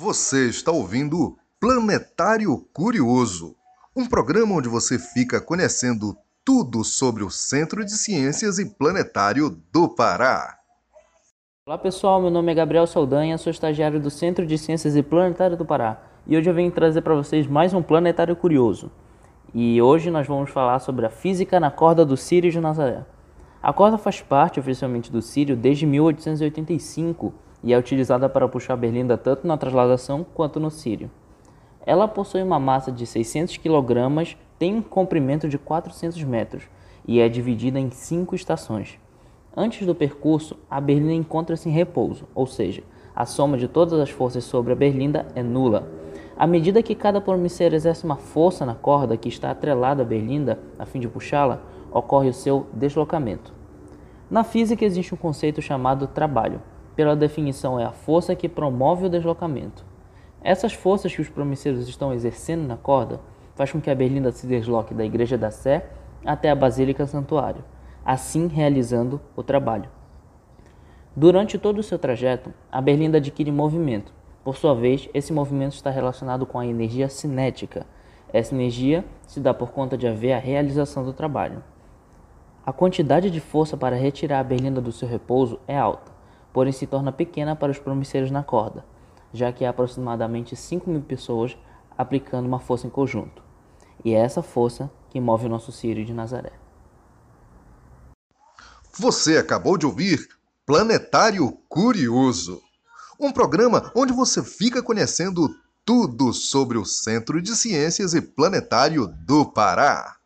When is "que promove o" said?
58.34-59.08